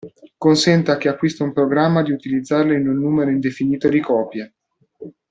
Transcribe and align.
Consente 0.35 0.89
a 0.89 0.97
chi 0.97 1.07
acquista 1.09 1.43
un 1.43 1.53
programma 1.53 2.01
di 2.01 2.11
utilizzarlo 2.11 2.73
in 2.73 2.87
un 2.87 2.97
numero 2.97 3.29
indefinito 3.29 3.87
di 3.87 3.99
copie. 3.99 4.53